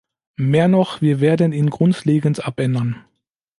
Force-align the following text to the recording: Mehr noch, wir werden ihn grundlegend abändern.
Mehr 0.39 0.67
noch, 0.67 1.03
wir 1.03 1.19
werden 1.21 1.51
ihn 1.53 1.69
grundlegend 1.69 2.43
abändern. 2.43 3.05